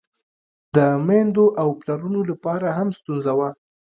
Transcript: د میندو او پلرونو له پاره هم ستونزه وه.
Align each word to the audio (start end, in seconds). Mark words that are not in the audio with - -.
د 0.75 0.77
میندو 1.07 1.45
او 1.61 1.69
پلرونو 1.79 2.19
له 2.29 2.35
پاره 2.43 2.69
هم 2.77 2.89
ستونزه 2.97 3.31
وه. 3.39 3.49